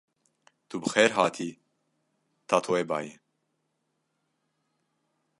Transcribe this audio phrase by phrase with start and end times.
[0.69, 1.49] Tu bi xêr hatî
[2.49, 3.13] Tatoebayê!